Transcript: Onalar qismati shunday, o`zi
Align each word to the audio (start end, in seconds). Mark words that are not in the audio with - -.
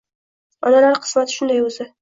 Onalar 0.71 0.99
qismati 1.05 1.37
shunday, 1.39 1.65
o`zi 1.71 1.89